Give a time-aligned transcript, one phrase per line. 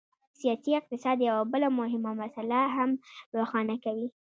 [0.39, 2.91] سیاسي اقتصاد یوه بله مهمه مسله هم
[3.35, 4.07] روښانه کوي.